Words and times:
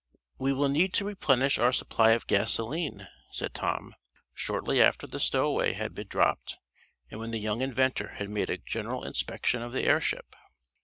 "We 0.39 0.51
will 0.51 0.67
need 0.67 0.93
to 0.95 1.05
replenish 1.05 1.59
our 1.59 1.71
supply 1.71 2.13
of 2.13 2.25
gasoline," 2.25 3.07
said 3.29 3.53
Tom, 3.53 3.93
shortly 4.33 4.81
after 4.81 5.05
the 5.05 5.19
stowaway 5.19 5.73
had 5.73 5.93
been 5.93 6.07
dropped, 6.07 6.57
and 7.11 7.19
when 7.19 7.29
the 7.29 7.37
young 7.37 7.61
inventor 7.61 8.13
had 8.15 8.27
made 8.31 8.49
a 8.49 8.57
general 8.57 9.03
inspection 9.03 9.61
of 9.61 9.73
the 9.73 9.83
airship. 9.83 10.35